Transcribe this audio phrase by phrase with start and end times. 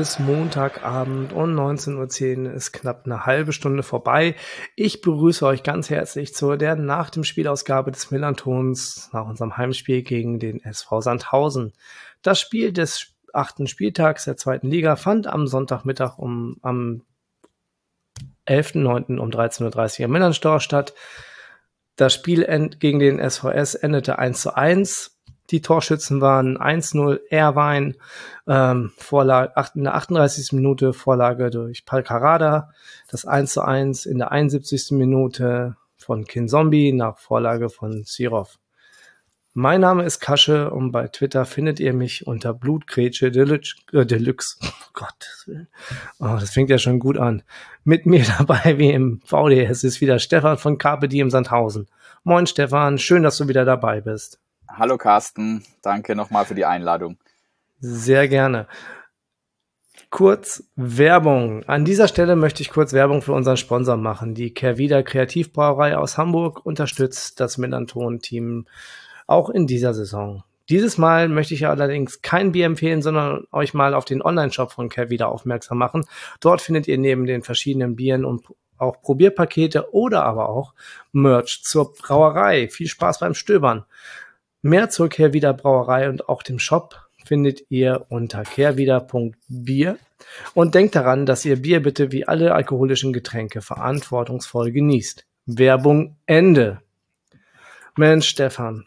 [0.00, 4.34] ist Montagabend und 19.10 Uhr ist knapp eine halbe Stunde vorbei.
[4.74, 10.02] Ich begrüße euch ganz herzlich zu der nach dem Spielausgabe des Millantons nach unserem Heimspiel
[10.02, 11.74] gegen den SV Sandhausen.
[12.22, 17.02] Das Spiel des achten Spieltags der zweiten Liga fand am Sonntagmittag um am
[18.48, 19.18] 11.09.
[19.18, 20.94] um 13.30 Uhr im Millantor statt.
[21.96, 22.46] Das Spiel
[22.78, 25.19] gegen den SVS endete 1 zu 1.
[25.50, 27.96] Die Torschützen waren 1-0 Erwein,
[28.46, 30.52] ähm, Vorlage, in der 38.
[30.52, 32.70] Minute Vorlage durch Palcarada,
[33.10, 34.92] das 1 zu 1 in der 71.
[34.92, 38.58] Minute von Kinzombie nach Vorlage von Sirov.
[39.52, 43.74] Mein Name ist Kasche und bei Twitter findet ihr mich unter Blutgrätsche Deluxe.
[43.92, 44.56] Äh, Deluxe.
[44.92, 45.46] Oh Gott,
[46.18, 47.42] oh, das fängt ja schon gut an.
[47.84, 51.86] Mit mir dabei wie im VDS ist wieder Stefan von Carpe Diem Sandhausen.
[52.24, 54.40] Moin Stefan, schön, dass du wieder dabei bist.
[54.72, 57.18] Hallo Carsten, danke nochmal für die Einladung.
[57.80, 58.66] Sehr gerne.
[60.10, 61.62] Kurz Werbung.
[61.68, 64.34] An dieser Stelle möchte ich kurz Werbung für unseren Sponsor machen.
[64.34, 68.66] Die Kervida Kreativbrauerei aus Hamburg unterstützt das Melanton-Team
[69.26, 70.42] auch in dieser Saison.
[70.68, 74.88] Dieses Mal möchte ich allerdings kein Bier empfehlen, sondern euch mal auf den Online-Shop von
[74.88, 76.04] Kervida aufmerksam machen.
[76.40, 78.44] Dort findet ihr neben den verschiedenen Bieren und
[78.78, 80.74] auch Probierpakete oder aber auch
[81.12, 82.68] Merch zur Brauerei.
[82.68, 83.84] Viel Spaß beim Stöbern.
[84.62, 89.98] Mehr zur Kehrwieder Brauerei und auch dem Shop findet ihr unter kehrwieder.bier.
[90.54, 95.24] Und denkt daran, dass ihr Bier bitte wie alle alkoholischen Getränke verantwortungsvoll genießt.
[95.46, 96.80] Werbung Ende.
[97.96, 98.86] Mensch, Stefan,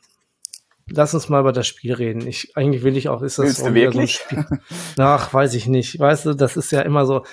[0.88, 2.28] lass uns mal über das Spiel reden.
[2.28, 4.24] Ich, eigentlich will ich auch, ist das Willst du wirklich?
[4.30, 4.60] So ein Spiel?
[4.98, 6.00] Ach, weiß ich nicht.
[6.00, 7.26] Weißt du, das ist ja immer so,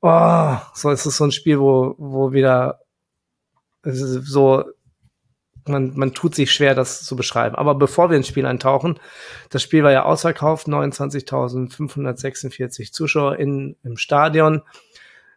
[0.00, 2.80] oh, so ist es so ein Spiel, wo, wo wieder
[3.84, 4.64] so
[5.66, 7.54] man, man tut sich schwer, das zu beschreiben.
[7.54, 8.98] Aber bevor wir ins Spiel eintauchen,
[9.50, 14.62] das Spiel war ja ausverkauft, 29.546 Zuschauer in, im Stadion.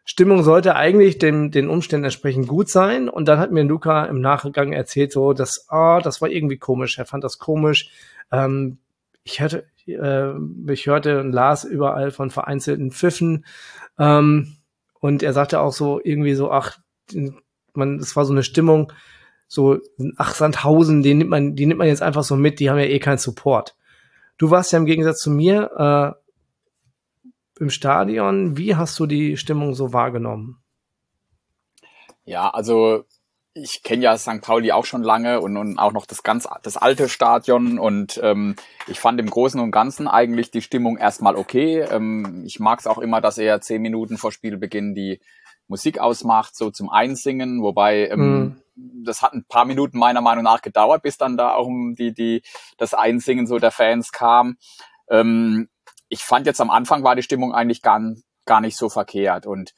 [0.04, 3.10] Stimmung sollte eigentlich dem, den Umständen entsprechend gut sein.
[3.10, 6.58] Und dann hat mir Luca im Nachgang erzählt, so, dass, ah, oh, das war irgendwie
[6.58, 6.98] komisch.
[6.98, 7.90] Er fand das komisch.
[8.32, 8.78] Ähm,
[9.24, 10.34] ich hörte, äh,
[10.72, 13.46] ich hörte und las überall von vereinzelten Pfiffen.
[13.98, 14.58] Ähm,
[15.00, 16.78] und er sagte auch so irgendwie so, ach,
[17.74, 18.92] man, es war so eine Stimmung,
[19.48, 19.80] so,
[20.18, 22.86] ach, Sandhausen, die nimmt man, die nimmt man jetzt einfach so mit, die haben ja
[22.86, 23.76] eh keinen Support.
[24.38, 28.58] Du warst ja im Gegensatz zu mir äh, im Stadion.
[28.58, 30.62] Wie hast du die Stimmung so wahrgenommen?
[32.26, 33.06] Ja, also
[33.54, 34.42] ich kenne ja St.
[34.42, 38.58] Pauli auch schon lange und, und auch noch das ganz das alte Stadion und ähm,
[38.88, 41.80] ich fand im Großen und Ganzen eigentlich die Stimmung erstmal okay.
[41.80, 45.22] Ähm, ich mag es auch immer, dass er zehn Minuten vor Spielbeginn die
[45.68, 50.44] Musik ausmacht, so zum Einsingen, wobei ähm, mm das hat ein paar Minuten meiner Meinung
[50.44, 52.42] nach gedauert, bis dann da auch die, die,
[52.78, 54.58] das Einsingen so der Fans kam.
[55.10, 55.70] Ähm,
[56.10, 58.02] ich fand jetzt am Anfang war die Stimmung eigentlich gar,
[58.46, 59.74] gar nicht so verkehrt und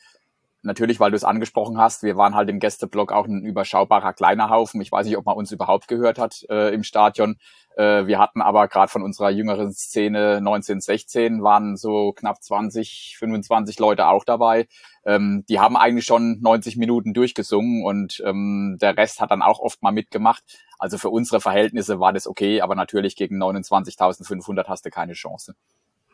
[0.64, 4.50] natürlich, weil du es angesprochen hast, wir waren halt im Gästeblock auch ein überschaubarer kleiner
[4.50, 4.82] Haufen.
[4.82, 7.38] Ich weiß nicht, ob man uns überhaupt gehört hat äh, im Stadion.
[7.78, 13.78] Äh, wir hatten aber gerade von unserer jüngeren Szene 1916 waren so knapp 20, 25
[13.78, 14.68] Leute auch dabei.
[15.06, 19.60] Ähm, die haben eigentlich schon 90 Minuten durchgesungen und ähm, der Rest hat dann auch
[19.60, 20.44] oft mal mitgemacht.
[20.80, 25.54] Also für unsere Verhältnisse war das okay, aber natürlich gegen 29.500 hast du keine Chance.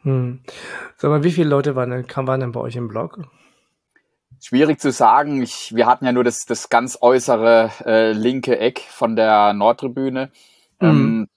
[0.02, 0.42] Hm.
[0.98, 3.22] Sag mal, wie viele Leute waren denn, waren denn bei euch im Blog?
[4.42, 5.42] Schwierig zu sagen.
[5.42, 10.30] Ich, wir hatten ja nur das, das ganz äußere äh, linke Eck von der Nordtribüne.
[10.82, 10.88] Mhm.
[10.90, 11.28] Ähm,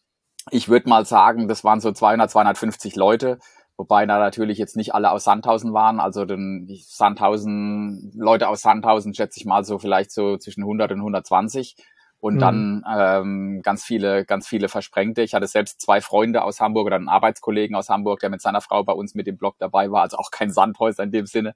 [0.51, 3.39] ich würde mal sagen, das waren so 200, 250 Leute,
[3.77, 6.01] wobei da natürlich jetzt nicht alle aus Sandhausen waren.
[6.01, 10.99] Also den Sandhausen, Leute aus Sandhausen schätze ich mal so vielleicht so zwischen 100 und
[10.99, 11.77] 120
[12.19, 12.39] und mhm.
[12.39, 15.23] dann ähm, ganz viele, ganz viele Versprengte.
[15.23, 18.61] Ich hatte selbst zwei Freunde aus Hamburg oder einen Arbeitskollegen aus Hamburg, der mit seiner
[18.61, 21.55] Frau bei uns mit dem Blog dabei war, also auch kein Sandhäuser in dem Sinne.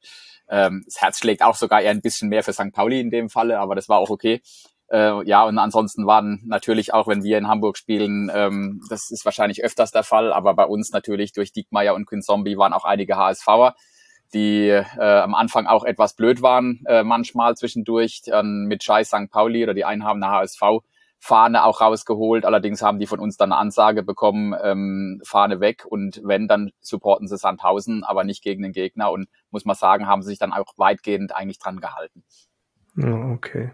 [0.49, 2.73] Ähm, das Herz schlägt auch sogar eher ein bisschen mehr für St.
[2.73, 4.43] Pauli in dem Falle, aber das war auch okay.
[4.91, 9.25] Äh, ja, und ansonsten waren natürlich auch, wenn wir in Hamburg spielen, ähm, das ist
[9.25, 13.17] wahrscheinlich öfters der Fall, aber bei uns natürlich durch Diekmeyer und Zombie waren auch einige
[13.17, 13.75] HSVer
[14.33, 19.31] die äh, am Anfang auch etwas blöd waren, äh, manchmal zwischendurch, dann mit Scheiß St.
[19.31, 22.45] Pauli oder die einen haben HSV-Fahne auch rausgeholt.
[22.45, 26.71] Allerdings haben die von uns dann eine Ansage bekommen, ähm, Fahne weg und wenn, dann
[26.81, 30.39] supporten sie Sandhausen, aber nicht gegen den Gegner und muss man sagen, haben sie sich
[30.39, 32.25] dann auch weitgehend eigentlich dran gehalten.
[32.97, 33.71] Okay.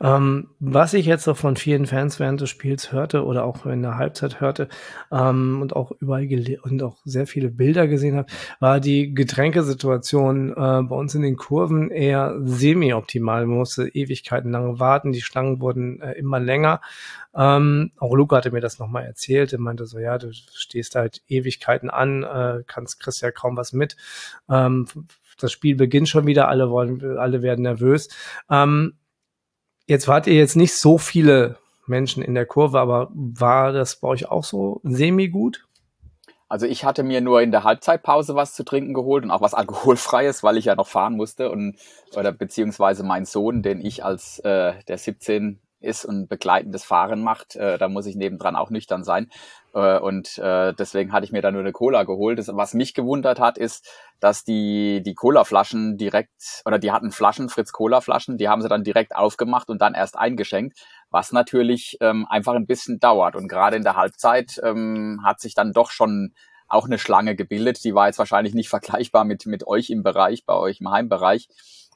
[0.00, 3.82] Ähm, was ich jetzt so von vielen Fans während des Spiels hörte oder auch in
[3.82, 4.68] der Halbzeit hörte
[5.10, 6.26] ähm, und auch überall
[6.62, 11.36] und auch sehr viele Bilder gesehen habe, war die Getränkesituation äh, bei uns in den
[11.36, 13.46] Kurven eher semi-optimal.
[13.46, 16.80] Man musste Ewigkeiten lang warten, die Schlangen wurden äh, immer länger.
[17.34, 19.52] Ähm, auch Luca hatte mir das nochmal erzählt.
[19.52, 23.72] Er meinte so, ja, du stehst halt Ewigkeiten an, äh, kannst, kriegst ja kaum was
[23.72, 23.96] mit.
[24.50, 24.86] Ähm,
[25.38, 28.08] das Spiel beginnt schon wieder, alle wollen, alle werden nervös.
[28.50, 28.94] Ähm,
[29.86, 34.08] Jetzt wart ihr jetzt nicht so viele Menschen in der Kurve, aber war das bei
[34.08, 35.66] euch auch so semi-gut?
[36.48, 39.54] Also ich hatte mir nur in der Halbzeitpause was zu trinken geholt und auch was
[39.54, 41.76] alkoholfreies, weil ich ja noch fahren musste und
[42.14, 47.56] oder beziehungsweise mein Sohn, den ich als äh, der 17 ist und begleitendes Fahren macht,
[47.56, 49.30] äh, da muss ich nebendran auch nüchtern sein.
[49.74, 52.38] Äh, und äh, deswegen hatte ich mir da nur eine Cola geholt.
[52.38, 53.88] Das, was mich gewundert hat, ist,
[54.20, 59.16] dass die, die Cola-Flaschen direkt, oder die hatten Flaschen, Fritz-Cola-Flaschen, die haben sie dann direkt
[59.16, 60.78] aufgemacht und dann erst eingeschenkt,
[61.10, 63.36] was natürlich ähm, einfach ein bisschen dauert.
[63.36, 66.34] Und gerade in der Halbzeit ähm, hat sich dann doch schon
[66.72, 67.84] auch eine Schlange gebildet.
[67.84, 71.48] Die war jetzt wahrscheinlich nicht vergleichbar mit, mit euch im Bereich, bei euch im Heimbereich.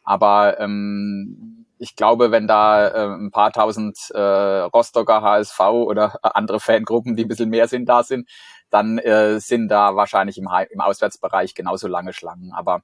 [0.07, 6.61] Aber ähm, ich glaube, wenn da äh, ein paar tausend äh, Rostocker HSV oder andere
[6.61, 8.29] Fangruppen, die ein bisschen mehr sind, da sind,
[8.71, 12.53] dann äh, sind da wahrscheinlich im, im Auswärtsbereich genauso lange Schlangen.
[12.53, 12.83] Aber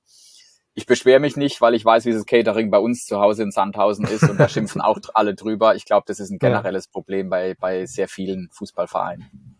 [0.75, 3.51] ich beschwere mich nicht, weil ich weiß, wie das Catering bei uns zu Hause in
[3.51, 5.75] Sandhausen ist und da schimpfen auch alle drüber.
[5.75, 9.57] Ich glaube, das ist ein generelles Problem bei, bei sehr vielen Fußballvereinen.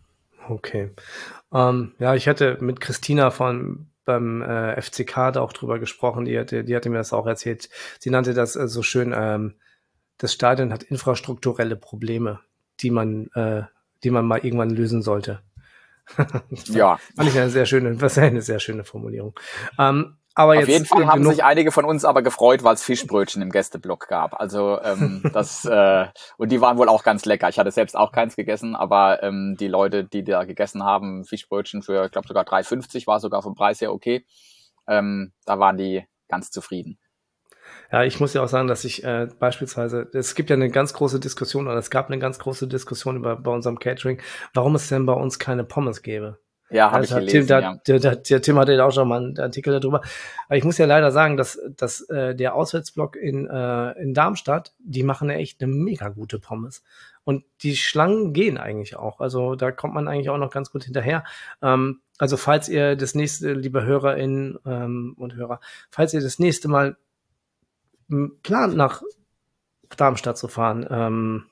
[0.49, 0.91] Okay.
[1.53, 6.37] Ähm, ja, ich hatte mit Christina von beim äh, FCK da auch drüber gesprochen, die
[6.37, 7.69] hatte, die hatte mir das auch erzählt.
[7.99, 9.55] Sie nannte das äh, so schön, ähm,
[10.17, 12.39] das Stadion hat infrastrukturelle Probleme,
[12.79, 13.63] die man, äh,
[14.03, 15.41] die man mal irgendwann lösen sollte.
[16.65, 16.99] ja.
[17.15, 19.39] Fand ich eine sehr schöne, was eine sehr schöne Formulierung.
[19.79, 22.83] Ähm, aber Auf jetzt jeden Fall haben sich einige von uns aber gefreut, weil es
[22.83, 24.39] Fischbrötchen im Gästeblock gab.
[24.39, 26.07] Also ähm, das äh,
[26.37, 27.49] und die waren wohl auch ganz lecker.
[27.49, 31.83] Ich hatte selbst auch keins gegessen, aber ähm, die Leute, die da gegessen haben, Fischbrötchen
[31.83, 34.25] für, ich glaube sogar 3,50 war sogar vom Preis her okay.
[34.87, 36.97] Ähm, da waren die ganz zufrieden.
[37.91, 40.93] Ja, ich muss ja auch sagen, dass ich äh, beispielsweise, es gibt ja eine ganz
[40.93, 44.19] große Diskussion, oder es gab eine ganz große Diskussion über bei unserem Catering,
[44.53, 46.39] warum es denn bei uns keine Pommes gäbe.
[46.73, 47.29] Ja, habe ich gelesen.
[47.29, 47.75] Tim, da, ja.
[47.87, 50.01] Der, der, der, Tim hatte auch schon mal einen Artikel darüber.
[50.47, 54.73] Aber ich muss ja leider sagen, dass, dass äh, der Auswärtsblock in, äh, in Darmstadt,
[54.79, 56.83] die machen ja echt eine mega gute Pommes.
[57.23, 59.19] Und die Schlangen gehen eigentlich auch.
[59.19, 61.23] Also da kommt man eigentlich auch noch ganz gut hinterher.
[61.61, 65.59] Ähm, also falls ihr das nächste, liebe HörerInnen ähm, und Hörer,
[65.91, 66.97] falls ihr das nächste Mal
[68.41, 69.03] plant, nach
[69.95, 71.45] Darmstadt zu fahren, ähm,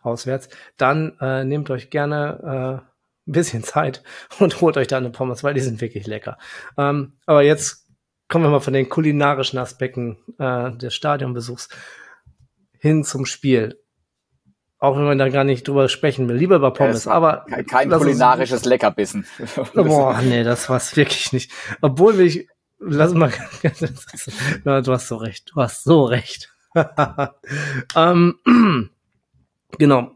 [0.00, 2.93] auswärts, dann äh, nehmt euch gerne äh,
[3.26, 4.02] ein bisschen Zeit
[4.38, 6.38] und holt euch da eine Pommes, weil die sind wirklich lecker.
[6.76, 7.86] Ähm, aber jetzt
[8.28, 11.68] kommen wir mal von den kulinarischen Aspekten äh, des Stadionbesuchs
[12.78, 13.80] hin zum Spiel.
[14.78, 16.36] Auch wenn man da gar nicht drüber sprechen will.
[16.36, 17.46] Lieber über Pommes, aber.
[17.70, 19.24] Kein, kulinarisches uns, Leckerbissen.
[19.74, 21.50] Boah, nee, das war's wirklich nicht.
[21.80, 22.48] Obwohl will ich,
[22.78, 23.32] lass mal,
[24.64, 26.52] du hast so recht, du hast so recht.
[27.96, 28.34] ähm,
[29.78, 30.13] genau,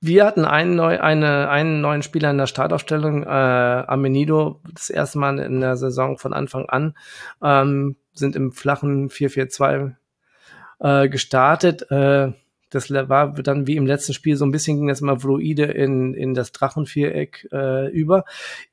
[0.00, 5.18] wir hatten einen, neu, eine, einen neuen Spieler in der Startaufstellung, äh, Amenido, das erste
[5.18, 6.94] Mal in der Saison von Anfang an,
[7.42, 9.94] ähm, sind im flachen 4-4-2
[10.80, 11.90] äh, gestartet.
[11.90, 12.32] Äh,
[12.70, 16.14] das war dann wie im letzten Spiel so ein bisschen ging das mal fluide in,
[16.14, 18.24] in das Drachenviereck äh, über.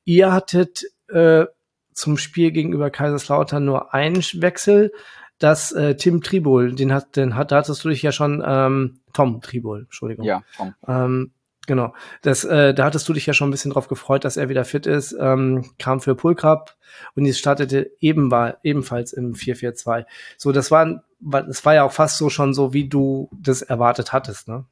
[0.04, 1.46] Ihr hattet äh,
[1.92, 4.92] zum Spiel gegenüber Kaiserslautern nur einen Wechsel
[5.38, 9.00] dass äh, Tim Tribol, den hat, den hat, da hattest du dich ja schon, ähm,
[9.12, 10.24] Tom Tribol, Entschuldigung.
[10.24, 10.74] Ja, Tom.
[10.86, 11.32] Ähm,
[11.66, 11.94] genau.
[12.22, 14.64] Das, äh, da hattest du dich ja schon ein bisschen drauf gefreut, dass er wieder
[14.64, 16.76] fit ist, ähm, kam für Pulkrab
[17.14, 20.06] und die startete eben war, ebenfalls im 4-4-2.
[20.36, 24.12] So, das war, das war ja auch fast so schon so, wie du das erwartet
[24.12, 24.64] hattest, ne?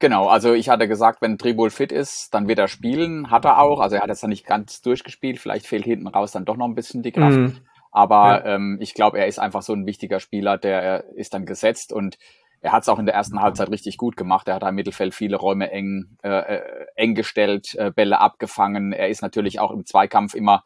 [0.00, 3.60] Genau, also ich hatte gesagt, wenn Tribol fit ist, dann wird er spielen, hat er
[3.60, 3.80] auch.
[3.80, 6.68] Also er hat jetzt noch nicht ganz durchgespielt, vielleicht fehlt hinten raus dann doch noch
[6.68, 7.36] ein bisschen die Kraft.
[7.36, 7.56] Mm.
[7.90, 8.54] Aber ja.
[8.54, 12.18] ähm, ich glaube, er ist einfach so ein wichtiger Spieler, der ist dann gesetzt und
[12.60, 14.48] er hat es auch in der ersten Halbzeit richtig gut gemacht.
[14.48, 18.92] Er hat im Mittelfeld viele Räume eng, äh, äh, eng gestellt, äh, Bälle abgefangen.
[18.92, 20.64] Er ist natürlich auch im Zweikampf immer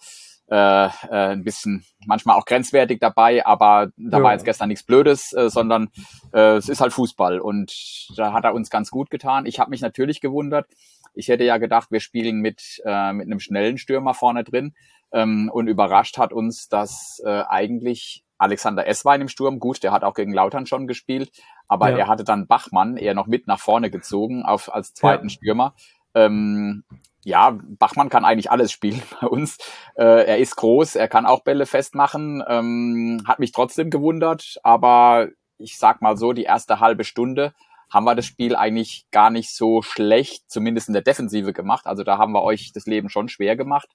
[0.50, 4.25] äh, äh, ein bisschen manchmal auch grenzwertig dabei, aber da ja.
[4.25, 5.88] war jetzt gestern nichts Blödes, äh, sondern
[6.33, 7.73] äh, es ist halt Fußball und
[8.17, 9.47] da hat er uns ganz gut getan.
[9.47, 10.67] Ich habe mich natürlich gewundert.
[11.14, 14.75] Ich hätte ja gedacht, wir spielen mit, äh, mit einem schnellen Stürmer vorne drin.
[15.12, 20.04] Ähm, und überrascht hat uns, dass äh, eigentlich Alexander Esswein im Sturm, gut, der hat
[20.04, 21.31] auch gegen Lautern schon gespielt,
[21.69, 21.99] aber ja.
[21.99, 25.31] er hatte dann Bachmann eher noch mit nach vorne gezogen auf, als zweiten ja.
[25.31, 25.75] Stürmer.
[26.14, 26.83] Ähm,
[27.25, 29.59] ja, Bachmann kann eigentlich alles spielen bei uns.
[29.95, 35.28] Äh, er ist groß, er kann auch Bälle festmachen, ähm, hat mich trotzdem gewundert, aber
[35.59, 37.54] ich sag mal so, die erste halbe Stunde
[37.92, 41.87] haben wir das Spiel eigentlich gar nicht so schlecht, zumindest in der Defensive gemacht.
[41.87, 43.88] Also da haben wir euch das Leben schon schwer gemacht.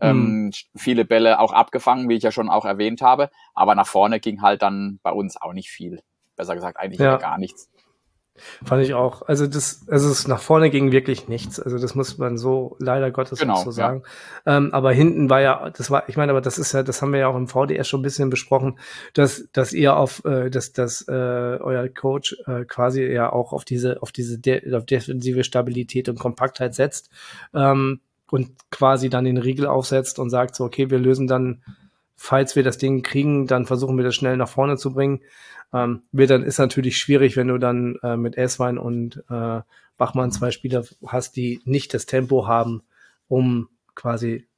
[0.00, 0.50] Ähm, mhm.
[0.76, 3.30] viele Bälle auch abgefangen, wie ich ja schon auch erwähnt habe.
[3.54, 6.02] Aber nach vorne ging halt dann bei uns auch nicht viel.
[6.36, 7.16] Besser gesagt, eigentlich ja.
[7.16, 7.68] gar nichts.
[8.64, 9.22] Fand ich auch.
[9.22, 11.60] Also das, also es nach vorne ging wirklich nichts.
[11.60, 14.02] Also das muss man so leider Gottes genau, so sagen.
[14.46, 14.56] Ja.
[14.56, 17.12] Ähm, aber hinten war ja, das war, ich meine, aber das ist ja, das haben
[17.12, 18.78] wir ja auch im VDS schon ein bisschen besprochen,
[19.14, 23.64] dass, dass ihr auf, äh, dass, dass äh, euer Coach äh, quasi ja auch auf
[23.64, 27.10] diese, auf diese de auf defensive Stabilität und Kompaktheit setzt
[27.54, 31.62] ähm, und quasi dann den Riegel aufsetzt und sagt so, okay, wir lösen dann,
[32.18, 35.20] falls wir das Ding kriegen, dann versuchen wir das schnell nach vorne zu bringen.
[35.72, 39.60] Ähm, wird dann ist natürlich schwierig, wenn du dann äh, mit Eswein und äh,
[39.96, 42.82] Bachmann zwei Spieler hast, die nicht das Tempo haben,
[43.28, 44.48] um quasi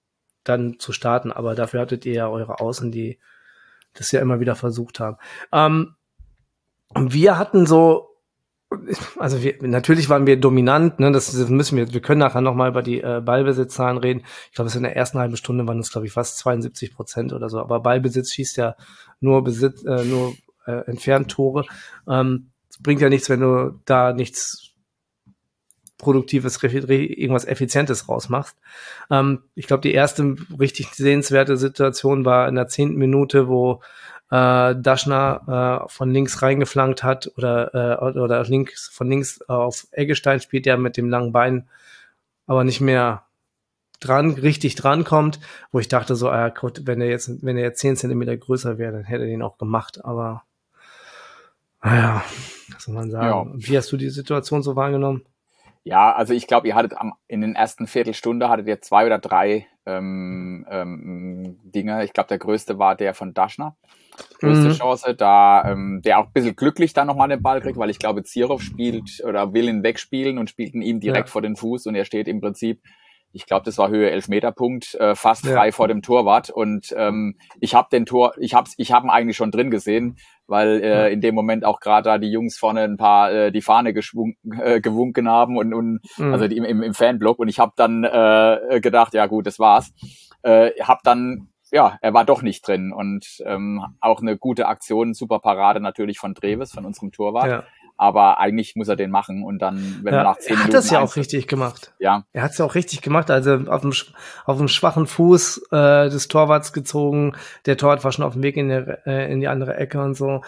[0.43, 1.33] dann zu starten.
[1.33, 3.19] Aber dafür hattet ihr ja eure Außen, die
[3.93, 5.19] das ja immer wieder versucht haben.
[5.53, 5.97] Ähm,
[6.95, 8.10] wir hatten so
[9.19, 12.83] also wir, natürlich waren wir dominant, ne, das, müssen wir, wir können nachher nochmal über
[12.83, 14.23] die äh, Ballbesitzzahlen reden.
[14.49, 17.33] Ich glaube, es in der ersten halben Stunde waren es, glaube ich, fast 72 Prozent
[17.33, 17.59] oder so.
[17.59, 18.77] Aber Ballbesitz schießt ja
[19.21, 20.35] nur Besitz, äh, nur
[20.67, 21.65] äh, entfernt Tore.
[22.09, 22.51] Ähm,
[22.81, 24.71] bringt ja nichts, wenn du da nichts
[25.99, 28.57] Produktives, irgendwas Effizientes rausmachst.
[29.11, 33.83] Ähm, ich glaube, die erste richtig sehenswerte Situation war in der zehnten Minute, wo
[34.31, 40.41] äh, Daschner äh, von links reingeflankt hat oder, äh, oder links, von links auf Eggestein
[40.41, 41.69] spielt, der mit dem langen Bein
[42.47, 43.25] aber nicht mehr
[44.01, 45.39] dran, richtig dran kommt,
[45.71, 48.79] wo ich dachte so, ah, Gott, wenn er jetzt, wenn er jetzt zehn Zentimeter größer
[48.79, 50.43] wäre, dann hätte er den auch gemacht, aber
[51.83, 52.25] naja,
[52.73, 53.27] was soll man sagen?
[53.27, 53.69] Ja.
[53.69, 55.25] Wie hast du die Situation so wahrgenommen?
[55.83, 59.19] Ja, also ich glaube, ihr hattet am, in den ersten Viertelstunde hattet ihr zwei oder
[59.19, 62.05] drei ähm, ähm, Dinge.
[62.05, 63.77] Ich glaube, der größte war der von Daschner.
[64.41, 64.73] Größte mhm.
[64.75, 67.99] Chance, da ähm, der auch ein bisschen glücklich dann nochmal den Ball kriegt, weil ich
[67.99, 71.33] glaube, Zirov spielt oder will ihn wegspielen und spielt ihn ihm direkt ja.
[71.33, 72.83] vor den Fuß und er steht im Prinzip
[73.33, 75.53] ich glaube, das war Höhe Elfmeterpunkt, äh, fast ja.
[75.53, 76.51] frei vor dem Torwart.
[76.51, 80.17] Und ähm, ich habe den Tor, ich habe ich hab ihn eigentlich schon drin gesehen,
[80.51, 83.63] weil äh, in dem Moment auch gerade da die Jungs vorne ein paar äh, die
[83.63, 86.33] Fahne äh, gewunken haben und, und mhm.
[86.33, 87.39] also die, im, im Fanblock.
[87.39, 89.93] Und ich habe dann äh, gedacht, ja gut, das war's.
[90.43, 95.15] Äh, hab dann ja, er war doch nicht drin und ähm, auch eine gute Aktion,
[95.15, 97.49] super Parade natürlich von Treves, von unserem Torwart.
[97.49, 97.65] Ja
[98.01, 100.73] aber eigentlich muss er den machen und dann, wenn ja, er nach zehn er hat
[100.73, 101.93] das ja auch richtig gemacht.
[101.99, 102.25] Ja.
[102.33, 103.93] Er hat es ja auch richtig gemacht, also auf dem,
[104.47, 107.35] auf dem schwachen Fuß äh, des Torwarts gezogen,
[107.67, 110.15] der Torwart war schon auf dem Weg in, der, äh, in die andere Ecke und
[110.15, 110.41] so.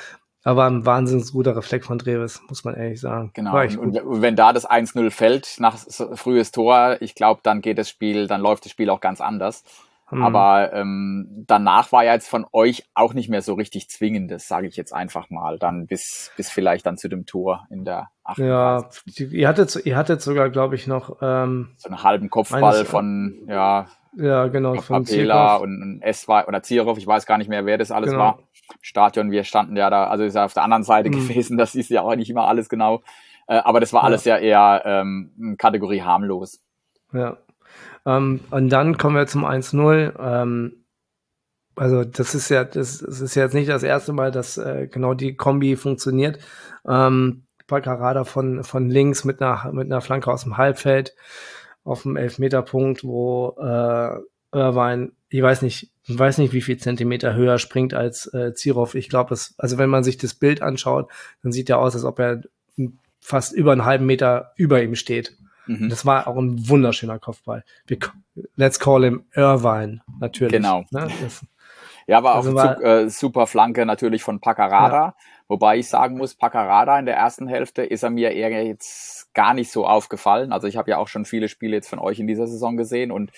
[0.44, 3.30] Aber ein wahnsinnig guter Reflex von Dreves, muss man ehrlich sagen.
[3.34, 3.60] Genau.
[3.60, 5.76] Und, und, wenn da das 1-0 fällt nach
[6.14, 9.62] frühes Tor, ich glaube, dann geht das Spiel, dann läuft das Spiel auch ganz anders.
[10.12, 10.22] Mhm.
[10.22, 14.66] Aber ähm, danach war ja jetzt von euch auch nicht mehr so richtig zwingendes, sage
[14.66, 18.38] ich jetzt einfach mal, dann bis, bis vielleicht dann zu dem Tor in der 8.
[18.38, 23.46] Ja, ihr hattet, ihr hattet sogar, glaube ich, noch ähm, so einen halben Kopfball von,
[23.48, 27.48] ja, ja, genau, von Apela und, und S war oder Zirov, ich weiß gar nicht
[27.48, 28.22] mehr, wer das alles genau.
[28.22, 28.38] war.
[28.82, 31.14] Stadion, wir standen ja da, also ist ja auf der anderen Seite mhm.
[31.14, 33.02] gewesen, das ist ja auch nicht immer alles genau.
[33.46, 36.60] Äh, aber das war alles ja, ja eher ähm, Kategorie harmlos.
[37.14, 37.38] Ja,
[38.06, 40.14] ähm, und dann kommen wir zum 1-0.
[40.18, 40.84] Ähm,
[41.74, 45.14] also das ist ja, das, das, ist jetzt nicht das erste Mal, dass äh, genau
[45.14, 46.38] die Kombi funktioniert.
[46.86, 51.14] Ähm, Paccarada von, von links mit einer, mit einer Flanke aus dem Halbfeld
[51.84, 54.18] auf dem Elfmeterpunkt, wo äh,
[54.52, 58.94] Irvine, ich weiß nicht, ich weiß nicht, wie viel Zentimeter höher springt als äh, Zirov.
[58.94, 61.10] Ich glaube, also wenn man sich das Bild anschaut,
[61.42, 62.42] dann sieht er aus, als ob er
[63.20, 65.38] fast über einen halben Meter über ihm steht.
[65.66, 65.88] Mhm.
[65.88, 67.64] Das war auch ein wunderschöner Kopfball.
[67.86, 67.98] Wir,
[68.56, 70.52] let's call him Irvine, natürlich.
[70.52, 70.84] Genau.
[70.90, 71.08] Ne?
[72.06, 74.96] ja, war also auch war, äh, super Flanke natürlich von Paccarada.
[74.96, 75.14] Ja.
[75.48, 79.54] Wobei ich sagen muss, Paccarada in der ersten Hälfte ist er mir eher jetzt gar
[79.54, 80.52] nicht so aufgefallen.
[80.52, 83.10] Also ich habe ja auch schon viele Spiele jetzt von euch in dieser Saison gesehen
[83.10, 83.30] und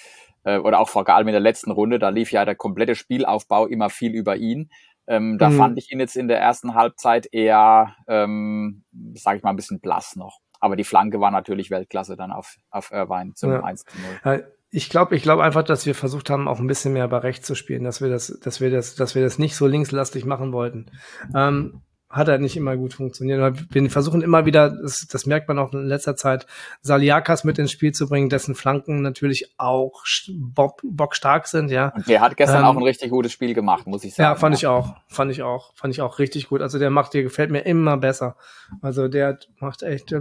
[0.45, 3.67] äh, oder auch vor allem in der letzten Runde, da lief ja der komplette Spielaufbau
[3.67, 4.71] immer viel über ihn.
[5.07, 5.57] Ähm, da mhm.
[5.57, 9.81] fand ich ihn jetzt in der ersten Halbzeit eher, ähm, sage ich mal, ein bisschen
[9.81, 10.41] blass noch.
[10.65, 13.63] Aber die Flanke war natürlich Weltklasse dann auf, auf Irvine zum ja.
[13.63, 14.51] 1 zu 0.
[14.71, 17.47] Ich glaube, ich glaube einfach, dass wir versucht haben, auch ein bisschen mehr bei rechts
[17.47, 20.55] zu spielen, dass wir das, dass wir das, dass wir das nicht so linkslastig machen
[20.55, 20.87] wollten.
[21.35, 23.59] Ähm, hat halt nicht immer gut funktioniert.
[23.71, 26.47] Wir versuchen immer wieder, das, das merkt man auch in letzter Zeit,
[26.81, 31.93] Saliakas mit ins Spiel zu bringen, dessen Flanken natürlich auch bock, bockstark sind, ja.
[31.95, 34.31] Und der hat gestern ähm, auch ein richtig gutes Spiel gemacht, muss ich sagen.
[34.31, 34.59] Ja, fand ja.
[34.59, 36.63] ich auch, fand ich auch, fand ich auch richtig gut.
[36.63, 38.37] Also der macht, der gefällt mir immer besser.
[38.81, 40.15] Also der macht echt,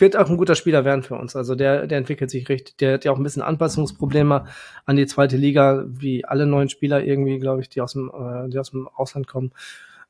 [0.00, 1.36] wird auch ein guter Spieler werden für uns.
[1.36, 2.76] Also der, der entwickelt sich richtig.
[2.78, 4.46] Der hat ja auch ein bisschen Anpassungsprobleme
[4.86, 8.48] an die zweite Liga, wie alle neuen Spieler irgendwie, glaube ich, die aus dem, äh,
[8.48, 9.52] die aus dem Ausland kommen.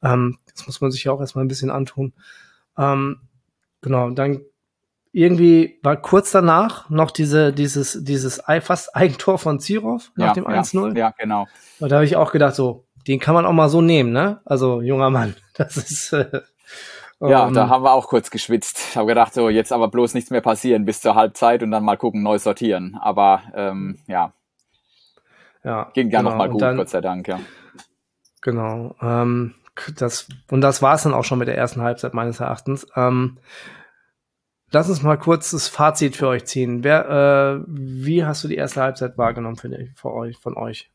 [0.03, 2.13] Ähm, das muss man sich ja auch erstmal ein bisschen antun.
[2.77, 3.21] Ähm,
[3.81, 4.43] genau, dann
[5.13, 10.45] irgendwie war kurz danach noch diese, dieses, dieses fast Eigentor von Zirov nach ja, dem
[10.45, 10.97] ja, 1-0.
[10.97, 11.47] Ja, genau.
[11.81, 14.41] Und da habe ich auch gedacht, so, den kann man auch mal so nehmen, ne?
[14.45, 15.35] Also, junger Mann.
[15.55, 16.13] Das ist.
[16.15, 16.41] Äh,
[17.21, 18.97] Ja, ähm, da haben wir auch kurz geschwitzt.
[18.97, 21.97] Habe gedacht, so jetzt aber bloß nichts mehr passieren bis zur Halbzeit und dann mal
[21.97, 22.97] gucken, neu sortieren.
[23.01, 24.33] Aber ähm, ja,
[25.63, 26.31] ja, ging ja genau.
[26.31, 27.39] noch mal Und gut, dann, Gott sei Dank, ja.
[28.41, 28.95] Genau.
[29.03, 29.55] Ähm,
[29.97, 32.87] das, und das war es dann auch schon mit der ersten Halbzeit meines Erachtens.
[32.97, 33.39] Ähm,
[34.71, 36.85] lass uns mal kurz das Fazit für euch ziehen.
[36.85, 40.91] Wer, äh, wie hast du die erste Halbzeit wahrgenommen für, für euch, von euch?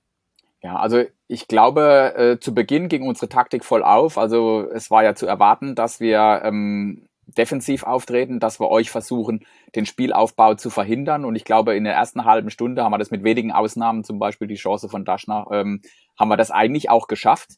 [0.66, 4.18] Ja, also ich glaube, äh, zu Beginn ging unsere Taktik voll auf.
[4.18, 9.46] Also es war ja zu erwarten, dass wir ähm, defensiv auftreten, dass wir euch versuchen,
[9.76, 11.24] den Spielaufbau zu verhindern.
[11.24, 14.18] Und ich glaube, in der ersten halben Stunde haben wir das mit wenigen Ausnahmen, zum
[14.18, 15.82] Beispiel die Chance von Daschner, ähm,
[16.18, 17.52] haben wir das eigentlich auch geschafft,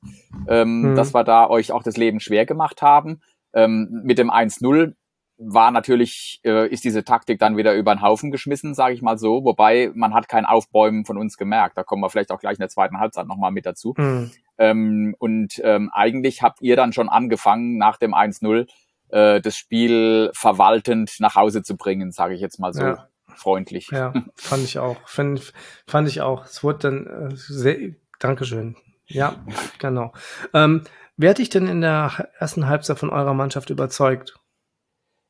[0.50, 0.96] ähm, Mhm.
[0.96, 3.22] dass wir da euch auch das Leben schwer gemacht haben.
[3.54, 4.96] Ähm, mit dem 1-0
[5.38, 9.17] war natürlich, äh, ist diese Taktik dann wieder über den Haufen geschmissen, sage ich mal
[9.17, 9.44] so.
[9.44, 11.77] Wobei man hat kein Aufbäumen von uns gemerkt.
[11.77, 13.94] Da kommen wir vielleicht auch gleich in der zweiten Halbzeit nochmal mit dazu.
[13.98, 14.32] Hm.
[14.58, 18.67] Ähm, und ähm, eigentlich habt ihr dann schon angefangen, nach dem 1-0
[19.10, 23.08] äh, das Spiel verwaltend nach Hause zu bringen, sage ich jetzt mal so Ja.
[23.36, 23.89] freundlich.
[23.91, 24.98] Ja, fand ich auch.
[25.08, 25.53] Fand,
[25.86, 26.46] fand ich auch.
[26.46, 27.77] Es wurde dann äh, sehr.
[28.20, 28.75] Dankeschön.
[29.06, 29.36] Ja,
[29.77, 30.13] genau.
[30.53, 30.82] Ähm,
[31.15, 34.36] wer hat dich denn in der ersten Halbzeit von eurer Mannschaft überzeugt?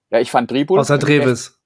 [0.09, 0.79] Ja, ich fand Tribul.
[0.79, 1.59] Außer Dreves.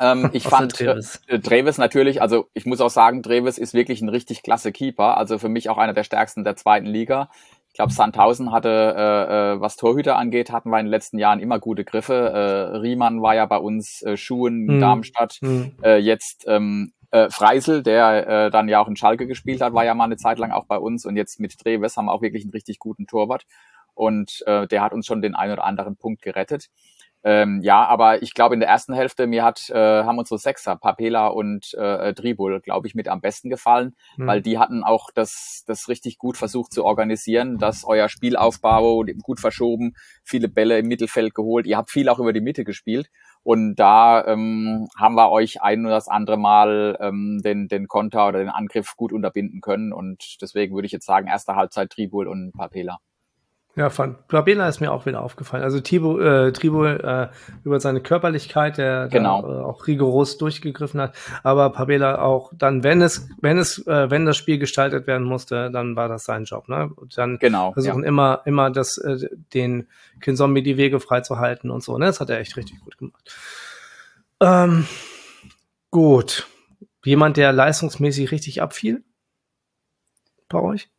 [0.00, 1.20] Ähm, ich Außer fand Treves.
[1.26, 5.16] äh, Treves natürlich, also ich muss auch sagen, Treves ist wirklich ein richtig klasse Keeper.
[5.16, 7.30] Also für mich auch einer der stärksten der zweiten Liga.
[7.68, 11.38] Ich glaube, Sandhausen hatte, äh, äh, was Torhüter angeht, hatten wir in den letzten Jahren
[11.38, 12.14] immer gute Griffe.
[12.14, 14.80] Äh, Riemann war ja bei uns, äh, Schuhen, Hm.
[14.80, 15.34] Darmstadt.
[15.40, 15.76] Hm.
[15.82, 19.84] Äh, jetzt ähm, äh, Freisel, der äh, dann ja auch in Schalke gespielt hat, war
[19.84, 21.06] ja mal eine Zeit lang auch bei uns.
[21.06, 23.44] Und jetzt mit Treves haben wir auch wirklich einen richtig guten Torwart.
[23.94, 26.66] Und äh, der hat uns schon den einen oder anderen Punkt gerettet.
[27.22, 30.76] Ähm, ja, aber ich glaube in der ersten Hälfte mir hat äh, haben unsere Sechser
[30.76, 34.26] Papela und äh, Dribul, glaube ich, mit am besten gefallen, Hm.
[34.26, 39.40] weil die hatten auch das das richtig gut versucht zu organisieren, dass euer Spielaufbau gut
[39.40, 39.92] verschoben,
[40.24, 41.66] viele Bälle im Mittelfeld geholt.
[41.66, 43.08] Ihr habt viel auch über die Mitte gespielt
[43.42, 48.28] und da ähm, haben wir euch ein oder das andere Mal ähm, den den Konter
[48.28, 52.28] oder den Angriff gut unterbinden können und deswegen würde ich jetzt sagen erste Halbzeit Dribul
[52.28, 52.98] und Papela.
[53.80, 55.62] Ja, von Blabela ist mir auch wieder aufgefallen.
[55.62, 57.28] Also Thibaut, äh, Tribul äh,
[57.64, 59.40] über seine Körperlichkeit, der Genau.
[59.40, 64.10] da, äh, auch rigoros durchgegriffen hat, aber Pabela auch dann, wenn es, wenn es, äh,
[64.10, 66.68] wenn das Spiel gestaltet werden musste, dann war das sein Job.
[66.68, 66.90] Ne?
[66.94, 67.68] Und dann Genau.
[67.68, 67.72] Ja.
[67.72, 69.88] versuchen immer, immer das, äh, den
[70.20, 71.96] Kinzombie die Wege freizuhalten und so.
[71.96, 72.04] Ne?
[72.04, 73.34] Das hat er echt richtig gut gemacht.
[74.42, 74.86] Ähm,
[75.90, 76.46] gut.
[77.02, 79.02] Jemand, der leistungsmäßig richtig abfiel?
[80.50, 80.90] Bei euch?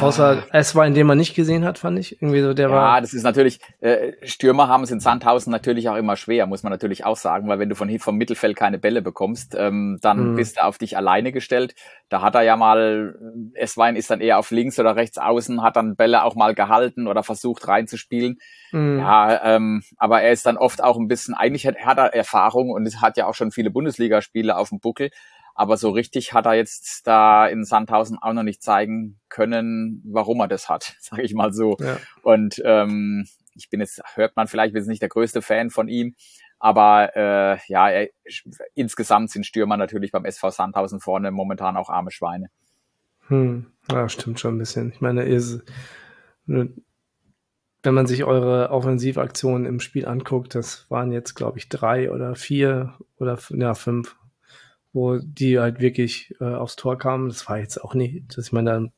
[0.00, 2.20] Außer es war, in dem man nicht gesehen hat, fand ich.
[2.22, 3.00] Irgendwie so, der ja, war.
[3.00, 6.70] das ist natürlich, äh, Stürmer haben es in Sandhausen natürlich auch immer schwer, muss man
[6.70, 10.34] natürlich auch sagen, weil wenn du von vom Mittelfeld keine Bälle bekommst, ähm, dann Mhm.
[10.36, 11.74] bist du auf dich alleine gestellt.
[12.08, 13.16] Da hat er ja mal,
[13.54, 17.06] Eswein ist dann eher auf links oder rechts außen, hat dann Bälle auch mal gehalten
[17.06, 18.38] oder versucht reinzuspielen.
[18.72, 22.14] Mh, Ja, ähm, aber er ist dann oft auch ein bisschen, eigentlich hat, hat er
[22.14, 25.10] Erfahrung und es hat ja auch schon viele Bundesligaspiele auf dem Buckel.
[25.54, 30.40] Aber so richtig hat er jetzt da in Sandhausen auch noch nicht zeigen können, warum
[30.40, 31.76] er das hat, sage ich mal so.
[31.80, 31.98] ja.
[32.22, 35.88] Und ähm, ich bin jetzt, hört man vielleicht, wir sind nicht der größte Fan von
[35.88, 36.14] ihm,
[36.58, 38.10] aber äh, ja, er,
[38.74, 42.48] insgesamt sind Stürmer natürlich beim SV Sandhausen vorne momentan auch arme Schweine.
[43.28, 43.66] Hm.
[43.90, 44.92] ja, stimmt schon ein bisschen.
[44.92, 45.40] Ich meine, ihr,
[47.82, 52.34] wenn man sich eure Offensivaktionen im Spiel anguckt, das waren jetzt, glaube ich, drei oder
[52.34, 54.16] vier oder ja, fünf,
[54.92, 57.28] wo die halt wirklich äh, aufs Tor kamen.
[57.28, 58.92] Das war jetzt auch nicht, dass ich meine, dann,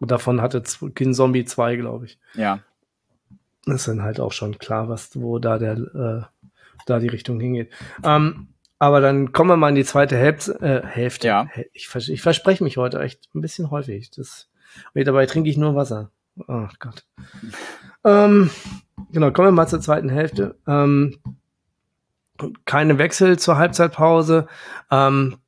[0.00, 0.62] davon hatte
[0.94, 2.18] Kin Zombie zwei, glaube ich.
[2.34, 2.60] Ja,
[3.66, 6.48] Das ist dann halt auch schon klar, was, wo da der, äh,
[6.86, 7.70] da die Richtung hingeht.
[8.02, 10.58] Ähm, aber dann kommen wir mal in die zweite Hälfte.
[10.60, 11.28] Äh, Hälfte.
[11.28, 11.48] Ja.
[11.72, 14.10] Ich, vers ich verspreche mich heute echt ein bisschen häufig.
[14.10, 14.48] Das,
[14.94, 16.10] und dabei trinke ich nur Wasser.
[16.48, 17.04] Oh Gott.
[18.04, 18.50] ähm,
[19.12, 20.56] genau, kommen wir mal zur zweiten Hälfte.
[20.66, 21.18] Ähm,
[22.64, 24.46] keine Wechsel zur Halbzeitpause.
[24.90, 25.38] Ähm,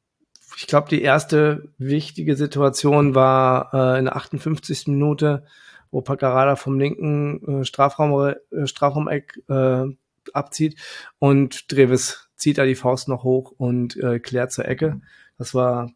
[0.56, 4.88] ich glaube, die erste wichtige Situation war äh, in der 58.
[4.88, 5.44] Minute,
[5.90, 9.84] wo Paccarada vom linken äh, Strafraum, äh, Strafraumeck äh,
[10.32, 10.78] abzieht
[11.18, 15.00] und Dreves zieht da die Faust noch hoch und äh, klärt zur Ecke.
[15.38, 15.90] Das war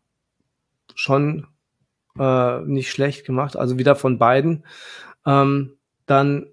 [0.94, 1.46] schon
[2.18, 4.64] äh, nicht schlecht gemacht, also wieder von beiden.
[5.26, 6.46] Ähm, dann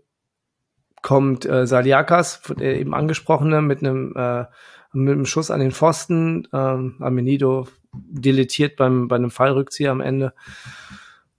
[1.03, 4.45] kommt äh, Saliakas, der eben angesprochene, mit einem äh,
[4.93, 6.47] mit einem Schuss an den Pfosten.
[6.53, 10.33] Ähm, Amenido dilettiert beim bei einem Fallrückzieher am Ende.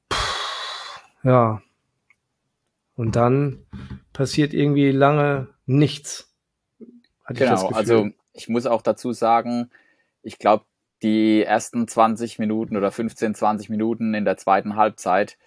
[0.08, 1.62] Puh, ja,
[2.94, 3.66] Und dann
[4.12, 6.32] passiert irgendwie lange nichts.
[7.28, 9.70] genau, ich also ich muss auch dazu sagen,
[10.22, 10.64] ich glaube,
[11.02, 15.38] die ersten 20 Minuten oder 15, 20 Minuten in der zweiten Halbzeit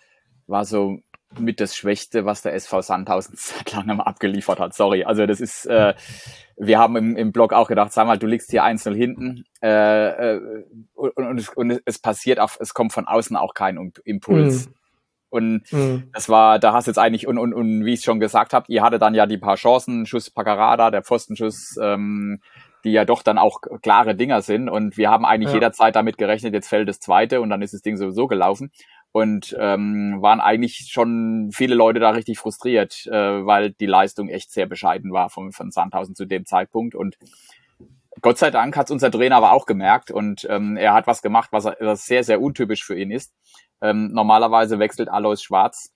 [0.45, 1.01] war so
[1.37, 4.73] mit das Schwächste, was der SV Sandhausen seit langem abgeliefert hat.
[4.73, 5.03] Sorry.
[5.03, 5.93] Also das ist, äh,
[6.55, 10.35] wir haben im, im Blog auch gedacht, sag mal, du liegst hier 1-0 hinten äh,
[10.35, 10.63] äh,
[10.93, 14.67] und, und, es, und es passiert auch, es kommt von außen auch kein Impuls.
[14.67, 14.73] Mhm.
[15.29, 16.09] Und mhm.
[16.13, 18.65] das war, da hast du jetzt eigentlich, und, und, und wie ich schon gesagt habe,
[18.69, 22.39] ihr hattet dann ja die paar Chancen, Schuss Paccarada, der Pfostenschuss, ähm,
[22.85, 24.69] die ja doch dann auch klare Dinger sind.
[24.69, 25.55] Und wir haben eigentlich ja.
[25.55, 28.71] jederzeit damit gerechnet, jetzt fällt das zweite und dann ist das Ding sowieso gelaufen
[29.17, 34.51] und ähm, waren eigentlich schon viele Leute da richtig frustriert, äh, weil die Leistung echt
[34.51, 37.17] sehr bescheiden war von, von Sandhausen zu dem Zeitpunkt und
[38.21, 41.49] Gott sei Dank hat unser Trainer aber auch gemerkt und ähm, er hat was gemacht,
[41.51, 43.34] was, was sehr, sehr untypisch für ihn ist.
[43.82, 45.91] Ähm, normalerweise wechselt Alois Schwarz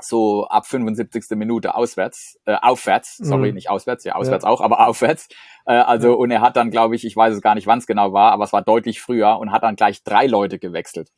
[0.00, 1.36] so ab 75.
[1.36, 3.54] Minute auswärts, äh, aufwärts, sorry, mhm.
[3.54, 4.50] nicht auswärts, ja, auswärts ja.
[4.50, 5.28] auch, aber aufwärts.
[5.66, 7.86] Äh, also, und er hat dann, glaube ich, ich weiß es gar nicht, wann es
[7.86, 11.10] genau war, aber es war deutlich früher und hat dann gleich drei Leute gewechselt.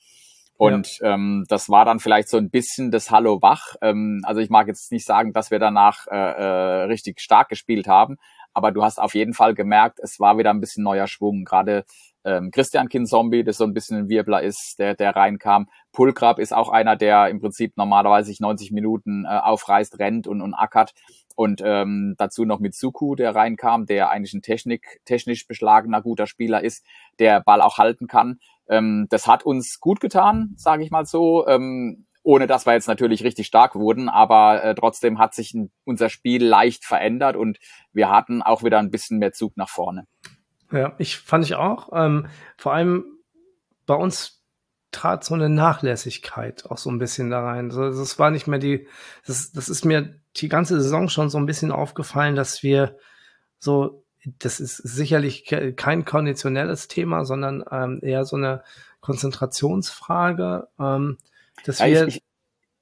[0.60, 1.14] Und ja.
[1.14, 3.76] ähm, das war dann vielleicht so ein bisschen das Hallo wach.
[3.80, 7.88] Ähm, also ich mag jetzt nicht sagen, dass wir danach äh, äh, richtig stark gespielt
[7.88, 8.18] haben,
[8.52, 11.46] aber du hast auf jeden Fall gemerkt, es war wieder ein bisschen neuer Schwung.
[11.46, 11.86] Gerade
[12.24, 15.66] ähm, Christian Kinzombie, das so ein bisschen ein Wirbler ist, der, der reinkam.
[15.92, 20.42] Pulkrab ist auch einer, der im Prinzip normalerweise sich 90 Minuten äh, aufreißt, rennt und,
[20.42, 20.92] und ackert.
[21.36, 26.26] Und ähm, dazu noch mit Suku, der reinkam, der eigentlich ein Technik, technisch beschlagener, guter
[26.26, 26.84] Spieler ist,
[27.18, 28.40] der Ball auch halten kann.
[28.70, 31.46] Ähm, das hat uns gut getan, sage ich mal so.
[31.46, 35.70] Ähm, ohne dass wir jetzt natürlich richtig stark wurden, aber äh, trotzdem hat sich ein,
[35.84, 37.58] unser Spiel leicht verändert und
[37.92, 40.06] wir hatten auch wieder ein bisschen mehr Zug nach vorne.
[40.70, 41.88] Ja, ich fand ich auch.
[41.92, 43.04] Ähm, vor allem
[43.86, 44.44] bei uns
[44.92, 47.70] trat so eine Nachlässigkeit auch so ein bisschen da rein.
[47.70, 48.86] So, das war nicht mehr die,
[49.26, 52.96] das, das ist mir die ganze Saison schon so ein bisschen aufgefallen, dass wir
[53.58, 55.44] so das ist sicherlich
[55.76, 58.62] kein konditionelles Thema, sondern ähm, eher so eine
[59.00, 60.68] Konzentrationsfrage.
[60.78, 61.18] Ähm,
[61.64, 62.22] dass ja, wir, ich, ich,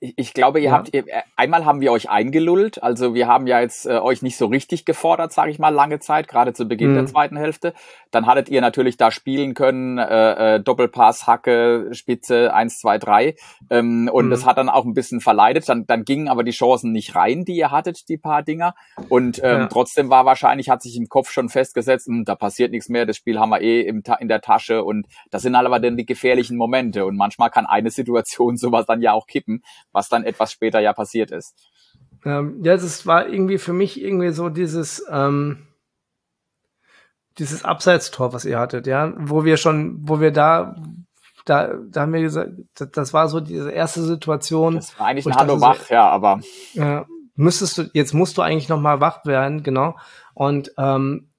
[0.00, 0.72] ich glaube, ihr ja.
[0.72, 0.92] habt
[1.34, 4.84] einmal haben wir euch eingelullt, also wir haben ja jetzt äh, euch nicht so richtig
[4.84, 6.94] gefordert, sage ich mal, lange Zeit, gerade zu Beginn mhm.
[6.94, 7.74] der zweiten Hälfte.
[8.12, 13.34] Dann hattet ihr natürlich da spielen können, äh, äh, Doppelpass, Hacke, Spitze, eins, zwei, drei,
[13.70, 14.30] ähm, und mhm.
[14.30, 15.68] das hat dann auch ein bisschen verleidet.
[15.68, 18.74] Dann, dann gingen aber die Chancen nicht rein, die ihr hattet, die paar Dinger.
[19.08, 19.66] Und ähm, ja.
[19.66, 23.16] trotzdem war wahrscheinlich, hat sich im Kopf schon festgesetzt, hm, da passiert nichts mehr, das
[23.16, 26.06] Spiel haben wir eh im, in der Tasche und das sind halt aber dann die
[26.06, 27.04] gefährlichen Momente.
[27.04, 30.92] Und manchmal kann eine Situation sowas dann ja auch kippen was dann etwas später ja
[30.92, 31.54] passiert ist.
[32.24, 35.68] Ähm, ja, das war irgendwie für mich irgendwie so dieses, ähm,
[37.38, 40.74] dieses Abseitstor, was ihr hattet, ja, wo wir schon, wo wir da,
[41.44, 44.76] da, da haben wir gesagt, das, war so diese erste Situation.
[44.76, 46.40] Das war eigentlich ein Hallo wach, so, ja, aber.
[46.74, 49.96] Ja, müsstest du, jetzt musst du eigentlich noch mal wach werden, genau.
[50.34, 51.30] Und ähm,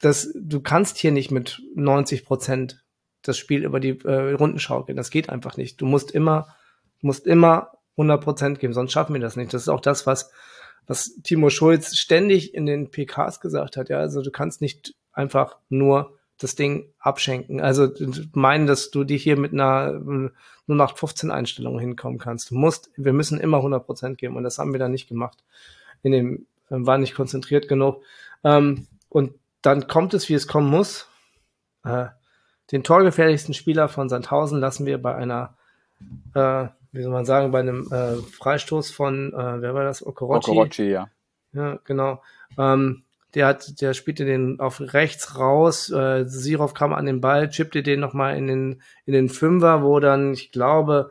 [0.00, 2.84] das, du kannst hier nicht mit 90 Prozent
[3.22, 4.96] das Spiel über die äh, Runden schaukeln.
[4.96, 5.80] Das geht einfach nicht.
[5.80, 6.48] Du musst immer,
[7.00, 9.52] musst immer 100 Prozent geben, sonst schaffen wir das nicht.
[9.54, 10.30] Das ist auch das, was,
[10.86, 13.88] was Timo Schulz ständig in den PKs gesagt hat.
[13.88, 17.60] Ja, also du kannst nicht einfach nur das Ding abschenken.
[17.60, 17.88] Also
[18.32, 19.92] meinen, dass du dich hier mit einer
[20.66, 22.50] nur nach 15 Einstellungen hinkommen kannst.
[22.50, 25.44] Du musst, wir müssen immer 100 Prozent geben und das haben wir dann nicht gemacht.
[26.02, 28.02] In dem äh, war nicht konzentriert genug.
[28.42, 31.08] Ähm, und dann kommt es, wie es kommen muss.
[31.84, 32.06] Äh,
[32.72, 35.56] den torgefährlichsten Spieler von Sandhausen lassen wir bei einer
[36.34, 40.06] äh, wie soll man sagen, bei einem äh, Freistoß von, äh, wer war das?
[40.06, 40.50] Okorochi.
[40.50, 41.08] Okorochi, ja.
[41.52, 42.22] Ja, genau.
[42.56, 43.02] Ähm,
[43.34, 45.90] der hat, der spielte den auf rechts raus.
[45.90, 49.98] Äh, Sirov kam an den Ball, chippte den nochmal in den, in den Fünfer, wo
[49.98, 51.10] dann, ich glaube,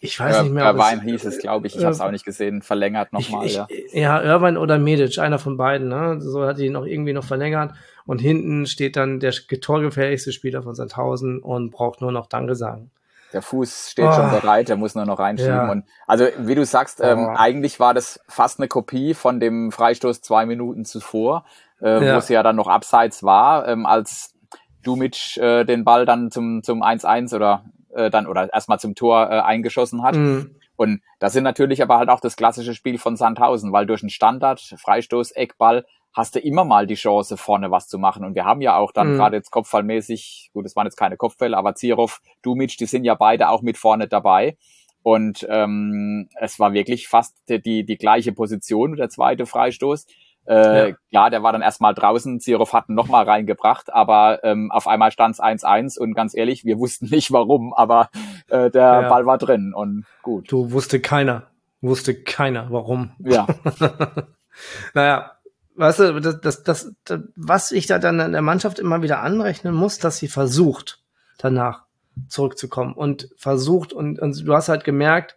[0.00, 0.66] ich weiß Ir nicht mehr.
[0.66, 1.74] Irvine hieß es, glaube ich.
[1.74, 2.60] Ich äh, habe es auch nicht gesehen.
[2.60, 3.66] Verlängert nochmal, ja.
[3.92, 5.88] Ja, Irvine oder Medic, einer von beiden.
[5.88, 6.20] Ne?
[6.20, 7.72] So hat die noch irgendwie noch verlängert.
[8.04, 12.90] Und hinten steht dann der torgefährlichste Spieler von Sandhausen und braucht nur noch Danke sagen.
[13.32, 14.12] Der Fuß steht oh.
[14.12, 15.54] schon bereit, der muss nur noch reinschieben.
[15.54, 15.70] Ja.
[15.70, 17.34] Und also wie du sagst, ähm, oh.
[17.36, 21.44] eigentlich war das fast eine Kopie von dem Freistoß zwei Minuten zuvor,
[21.82, 22.14] äh, ja.
[22.14, 24.34] wo es ja dann noch abseits war, ähm, als
[24.82, 27.64] Dumic äh, den Ball dann zum zum 1-1 oder
[27.94, 30.14] äh, dann oder erstmal zum Tor äh, eingeschossen hat.
[30.14, 30.54] Mhm.
[30.76, 34.10] Und das sind natürlich aber halt auch das klassische Spiel von Sandhausen, weil durch einen
[34.10, 35.84] Standard, Freistoß, Eckball
[36.18, 38.24] hast du immer mal die Chance, vorne was zu machen.
[38.24, 39.16] Und wir haben ja auch dann mhm.
[39.16, 43.14] gerade jetzt kopfballmäßig, gut, es waren jetzt keine Kopfbälle, aber Zirov, Dumic, die sind ja
[43.14, 44.56] beide auch mit vorne dabei.
[45.02, 50.06] Und ähm, es war wirklich fast die, die gleiche Position, der zweite Freistoß.
[50.46, 50.96] Äh, ja.
[51.10, 55.12] ja, der war dann erstmal draußen, Zirov hat ihn nochmal reingebracht, aber ähm, auf einmal
[55.12, 58.08] stand es 1-1 und ganz ehrlich, wir wussten nicht warum, aber
[58.48, 59.08] äh, der ja.
[59.08, 60.50] Ball war drin und gut.
[60.50, 61.44] Du wusste keiner.
[61.80, 63.12] Wusste keiner, warum.
[63.20, 63.46] Ja.
[64.94, 65.37] naja,
[65.78, 69.22] weißt du, das, das, das, das, was ich da dann in der Mannschaft immer wieder
[69.22, 71.02] anrechnen muss, dass sie versucht,
[71.38, 71.84] danach
[72.28, 75.36] zurückzukommen und versucht und, und du hast halt gemerkt,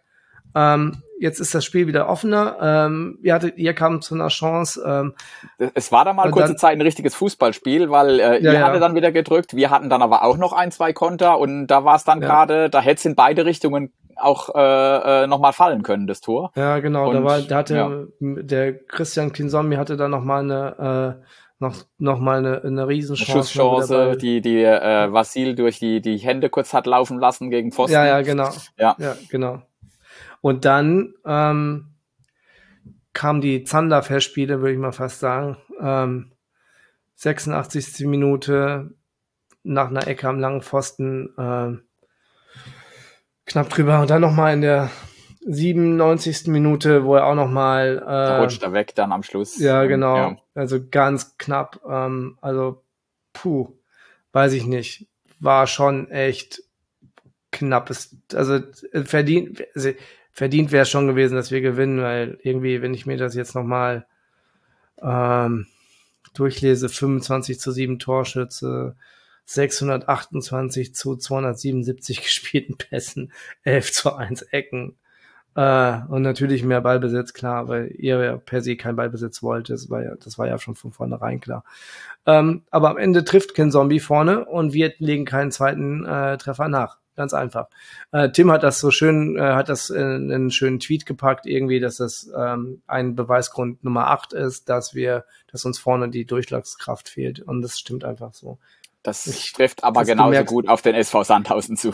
[0.54, 2.56] ähm, jetzt ist das Spiel wieder offener.
[2.60, 4.82] Ähm, ihr, hattet, ihr kam zu einer Chance.
[4.84, 5.14] Ähm,
[5.74, 8.66] es war da mal kurze dann, Zeit ein richtiges Fußballspiel, weil äh, ja, ihr ja.
[8.66, 11.84] hattet dann wieder gedrückt, wir hatten dann aber auch noch ein, zwei Konter und da
[11.84, 12.26] war es dann ja.
[12.26, 16.50] gerade, da hätte es in beide Richtungen auch äh, äh, nochmal fallen können, das Tor.
[16.56, 17.08] Ja, genau.
[17.08, 18.04] Und, da war, da hatte ja.
[18.20, 21.24] der Christian Kinzombie hatte da nochmal eine äh,
[21.60, 23.32] noch, noch mal eine, eine Riesenchance.
[23.32, 27.70] Eine Schusschance, die, die äh, Vasil durch die, die Hände kurz hat laufen lassen gegen
[27.70, 27.94] Pfosten.
[27.94, 28.50] Ja, ja, genau.
[28.76, 29.62] Ja, ja genau.
[30.42, 31.94] Und dann ähm,
[33.14, 35.56] kam die Zander-Festspiele, würde ich mal fast sagen.
[35.80, 36.32] Ähm,
[37.14, 38.06] 86.
[38.06, 38.90] Minute
[39.62, 41.78] nach einer Ecke am langen Pfosten äh,
[43.46, 44.00] knapp drüber.
[44.00, 44.90] Und dann nochmal in der
[45.46, 46.48] 97.
[46.48, 47.98] Minute, wo er auch nochmal.
[47.98, 49.58] Äh, da rutscht er weg dann am Schluss.
[49.58, 50.16] Ja, genau.
[50.16, 50.36] Ja.
[50.54, 51.80] Also ganz knapp.
[51.88, 52.82] Ähm, also,
[53.32, 53.72] puh,
[54.32, 55.08] weiß ich nicht.
[55.38, 56.62] War schon echt
[57.52, 58.16] knappes.
[58.34, 58.60] Also
[59.04, 59.90] verdient, also,
[60.32, 64.06] verdient wäre schon gewesen, dass wir gewinnen, weil irgendwie, wenn ich mir das jetzt nochmal
[65.00, 65.66] ähm,
[66.34, 68.96] durchlese, 25 zu 7 Torschütze,
[69.44, 73.32] 628 zu 277 gespielten Pässen,
[73.64, 74.96] 11 zu 1 Ecken.
[75.54, 79.68] Äh, und natürlich mehr Ballbesitz, klar, weil ihr ja per se kein Ballbesitz wollt.
[79.68, 81.64] Das war ja, das war ja schon von vornherein klar.
[82.24, 86.68] Ähm, aber am Ende trifft kein Zombie vorne und wir legen keinen zweiten äh, Treffer
[86.68, 87.01] nach.
[87.14, 87.68] Ganz einfach.
[88.10, 91.44] Äh, Tim hat das so schön, äh, hat das in, in einen schönen Tweet gepackt,
[91.46, 96.24] irgendwie, dass das ähm, ein Beweisgrund Nummer 8 ist, dass wir, dass uns vorne die
[96.24, 97.40] Durchschlagskraft fehlt.
[97.40, 98.58] Und das stimmt einfach so.
[99.02, 101.92] Das ich, trifft aber genauso gut auf den SV Sandhausen zu.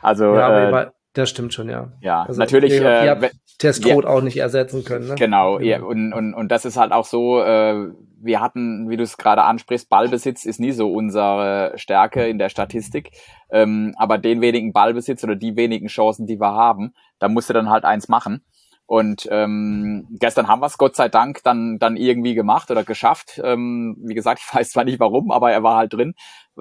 [0.00, 1.92] Also ja, äh, das stimmt schon, ja.
[2.00, 2.72] Ja, also, natürlich.
[2.72, 5.08] Ihr, ihr habt äh, Testrot ja, auch nicht ersetzen können.
[5.08, 5.14] Ne?
[5.14, 7.88] Genau, ja, und, und, und das ist halt auch so, äh,
[8.20, 12.50] wir hatten, wie du es gerade ansprichst, Ballbesitz ist nie so unsere Stärke in der
[12.50, 13.12] Statistik.
[13.50, 17.54] Ähm, aber den wenigen Ballbesitz oder die wenigen Chancen, die wir haben, da musst du
[17.54, 18.42] dann halt eins machen.
[18.86, 23.40] Und ähm, gestern haben wir es Gott sei Dank dann, dann irgendwie gemacht oder geschafft.
[23.42, 26.14] Ähm, wie gesagt, ich weiß zwar nicht warum, aber er war halt drin.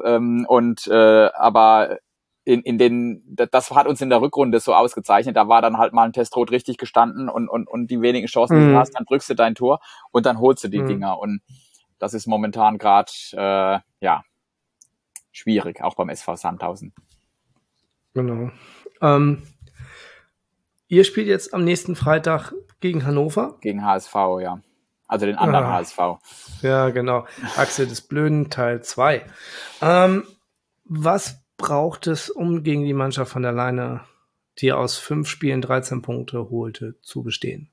[0.04, 2.00] Ähm, und äh, aber
[2.46, 5.36] in, in den, das hat uns in der Rückrunde so ausgezeichnet.
[5.36, 8.60] Da war dann halt mal ein Testrot richtig gestanden und, und, und die wenigen Chancen,
[8.60, 8.78] die du mhm.
[8.78, 9.80] hast, dann drückst du dein Tor
[10.12, 10.88] und dann holst du die mhm.
[10.88, 11.20] Dinger.
[11.20, 11.42] Und
[11.98, 14.24] das ist momentan gerade äh, ja
[15.32, 16.94] schwierig, auch beim SV Sandhausen.
[18.14, 18.52] Genau.
[19.02, 19.42] Ähm,
[20.88, 23.58] ihr spielt jetzt am nächsten Freitag gegen Hannover?
[23.62, 24.60] Gegen HSV, ja.
[25.08, 25.74] Also den anderen ah.
[25.74, 26.00] HSV.
[26.62, 27.26] Ja, genau.
[27.58, 29.26] Achse des Blöden, Teil 2.
[29.82, 30.24] Ähm,
[30.86, 34.02] was braucht es, um gegen die Mannschaft von der Leine,
[34.60, 37.70] die aus fünf Spielen 13 Punkte holte, zu bestehen?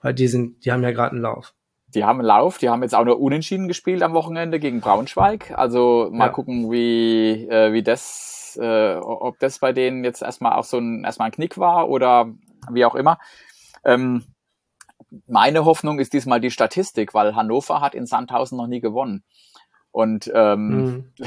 [0.00, 1.52] Weil die sind, die haben ja gerade einen Lauf.
[1.88, 5.52] Die haben einen Lauf, die haben jetzt auch nur unentschieden gespielt am Wochenende gegen Braunschweig.
[5.56, 6.32] Also mal ja.
[6.32, 11.04] gucken, wie, äh, wie das, äh, ob das bei denen jetzt erstmal auch so ein,
[11.04, 12.32] erstmal ein Knick war oder
[12.70, 13.18] wie auch immer.
[13.84, 14.24] Ähm,
[15.26, 19.22] meine Hoffnung ist diesmal die Statistik, weil Hannover hat in Sandhausen noch nie gewonnen.
[19.92, 21.12] Und ähm, mhm.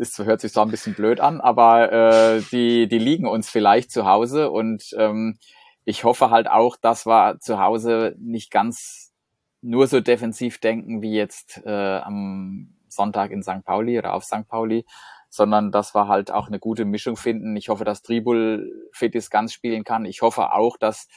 [0.00, 3.92] ist, hört sich so ein bisschen blöd an, aber äh, die, die liegen uns vielleicht
[3.92, 5.38] zu Hause und ähm,
[5.84, 9.12] ich hoffe halt auch, dass wir zu Hause nicht ganz
[9.62, 13.64] nur so defensiv denken wie jetzt äh, am Sonntag in St.
[13.64, 14.48] Pauli oder auf St.
[14.48, 14.84] Pauli,
[15.28, 17.56] sondern dass wir halt auch eine gute Mischung finden.
[17.56, 20.04] Ich hoffe, dass Tribul fit ist, ganz spielen kann.
[20.04, 21.08] Ich hoffe auch, dass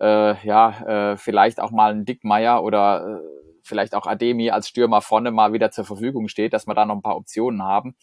[0.00, 5.02] äh, ja äh, vielleicht auch mal ein Dickmeier oder äh, vielleicht auch Ademi als Stürmer
[5.02, 7.94] vorne mal wieder zur Verfügung steht, dass wir da noch ein paar Optionen haben.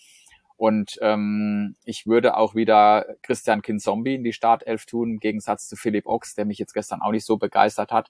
[0.58, 5.76] Und ähm, ich würde auch wieder Christian Kinzombie in die Startelf tun, im Gegensatz zu
[5.76, 8.10] Philipp Ochs, der mich jetzt gestern auch nicht so begeistert hat.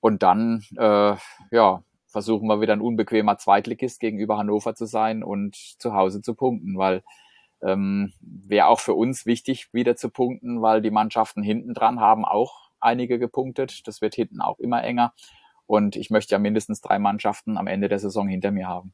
[0.00, 1.16] Und dann, äh,
[1.50, 6.34] ja, versuchen wir wieder ein unbequemer Zweitligist gegenüber Hannover zu sein und zu Hause zu
[6.34, 7.02] punkten, weil
[7.62, 12.24] ähm, wäre auch für uns wichtig, wieder zu punkten, weil die Mannschaften hinten dran haben
[12.24, 13.86] auch einige gepunktet.
[13.86, 15.12] Das wird hinten auch immer enger.
[15.66, 18.92] Und ich möchte ja mindestens drei Mannschaften am Ende der Saison hinter mir haben.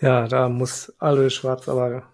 [0.00, 2.04] Ja, da muss Alois Schwarz aber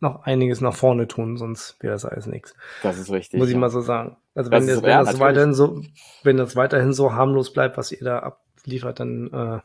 [0.00, 2.54] noch einiges nach vorne tun, sonst wäre das alles nichts.
[2.82, 3.38] Das ist richtig.
[3.38, 3.60] Muss ich ja.
[3.60, 4.16] mal so sagen.
[4.34, 5.82] Also wenn das, das, wenn ja, das weiterhin so,
[6.22, 9.60] wenn das weiterhin so harmlos bleibt, was ihr da abliefert, dann äh,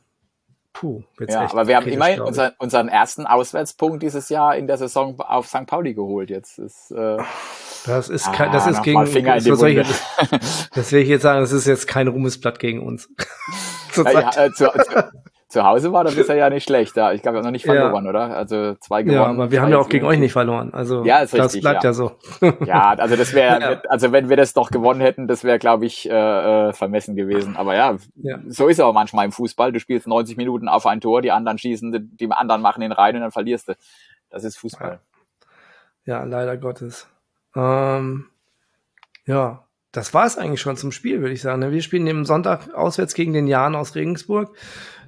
[0.73, 4.77] puh, wird's Ja, aber wir haben immerhin unser, unseren ersten Auswärtspunkt dieses Jahr in der
[4.77, 5.65] Saison auf St.
[5.67, 6.29] Pauli geholt.
[6.29, 7.17] Jetzt ist äh,
[7.85, 9.87] das ist kein, das ah, ist gegen, Finger das, soll ich,
[10.73, 13.09] das will ich jetzt sagen, das ist jetzt kein Ruhmesblatt gegen uns.
[13.95, 15.11] ja, ja, äh, zu, zu,
[15.49, 16.95] Zu Hause war der bisher ja nicht schlecht.
[16.95, 17.12] Ja.
[17.12, 18.09] Ich glaube, wir haben noch nicht verloren, ja.
[18.09, 18.38] oder?
[18.38, 19.19] Also zwei gewonnen.
[19.19, 20.73] Ja, aber wir haben ja auch gegen euch nicht verloren.
[20.75, 22.12] Also ja, ist das bleibt ja, ja so.
[22.65, 26.07] Ja, also das wäre, also wenn wir das doch gewonnen hätten, das wäre, glaube ich,
[26.07, 26.13] äh,
[26.69, 27.57] äh, vermessen gewesen.
[27.57, 27.97] Aber ja,
[28.47, 29.71] so ist es auch manchmal im Fußball.
[29.71, 33.15] Du spielst 90 Minuten auf ein Tor, die anderen schießen, die anderen machen den rein
[33.15, 33.73] und dann verlierst du.
[34.29, 34.99] Das ist Fußball.
[36.05, 37.07] Ja, leider Gottes.
[37.55, 38.25] Ähm,
[39.25, 41.71] ja, das war es eigentlich schon zum Spiel, würde ich sagen.
[41.71, 44.55] Wir spielen am Sonntag auswärts gegen den Jan aus Regensburg.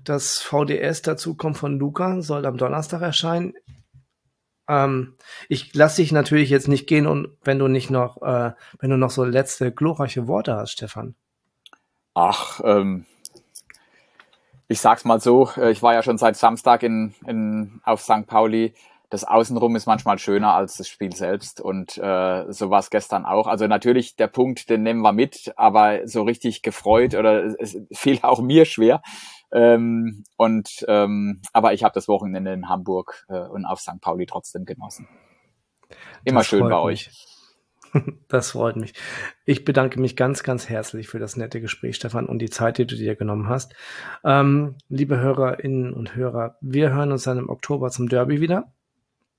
[0.04, 3.54] Das VDS dazu kommt von Luca, soll am Donnerstag erscheinen.
[4.68, 5.16] Ähm,
[5.50, 8.98] ich lasse dich natürlich jetzt nicht gehen und wenn du nicht noch, äh, wenn du
[8.98, 11.16] noch so letzte glorreiche Worte hast, Stefan.
[12.14, 13.06] Ach, ähm,
[14.68, 18.26] ich sag's mal so, äh, ich war ja schon seit Samstag in, in, auf St.
[18.28, 18.74] Pauli
[19.12, 23.26] das Außenrum ist manchmal schöner als das Spiel selbst und äh, so war es gestern
[23.26, 23.46] auch.
[23.46, 28.20] Also natürlich der Punkt, den nehmen wir mit, aber so richtig gefreut oder es fiel
[28.22, 29.02] auch mir schwer.
[29.52, 34.00] Ähm, und ähm, aber ich habe das Wochenende in Hamburg äh, und auf St.
[34.02, 35.08] Pauli trotzdem genossen.
[36.24, 37.12] Immer das schön bei euch.
[38.30, 38.94] Das freut mich.
[39.44, 42.88] Ich bedanke mich ganz, ganz herzlich für das nette Gespräch, Stefan, und die Zeit, die
[42.88, 43.74] du dir genommen hast.
[44.24, 48.72] Ähm, liebe Hörerinnen und Hörer, wir hören uns dann im Oktober zum Derby wieder.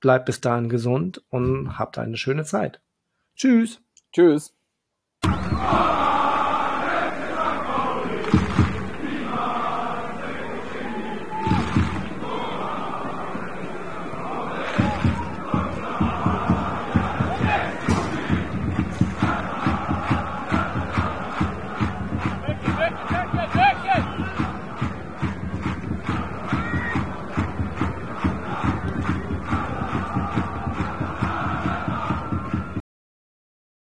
[0.00, 2.82] Bleibt bis dahin gesund und habt eine schöne Zeit.
[3.36, 3.80] Tschüss.
[4.12, 4.54] Tschüss.